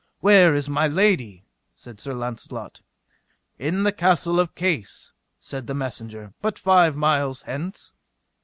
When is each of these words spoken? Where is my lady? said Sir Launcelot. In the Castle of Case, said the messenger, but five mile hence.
Where 0.19 0.55
is 0.55 0.67
my 0.67 0.87
lady? 0.87 1.45
said 1.75 1.99
Sir 1.99 2.15
Launcelot. 2.15 2.81
In 3.59 3.83
the 3.83 3.91
Castle 3.91 4.39
of 4.39 4.55
Case, 4.55 5.11
said 5.39 5.67
the 5.67 5.75
messenger, 5.75 6.33
but 6.41 6.57
five 6.57 6.95
mile 6.95 7.35
hence. 7.45 7.93